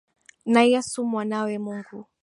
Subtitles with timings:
[0.53, 1.99] Na Yesu Mwanawe Mungu.